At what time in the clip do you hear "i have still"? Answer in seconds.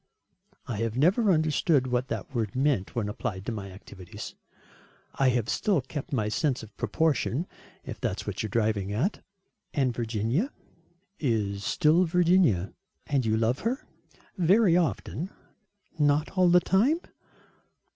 5.13-5.79